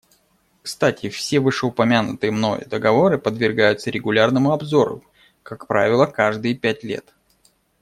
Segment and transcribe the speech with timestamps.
[0.63, 5.03] Кстати, все вышеупомянутые мною договоры подвергаются регулярному обзору,
[5.43, 7.13] как правило, каждые пять лет.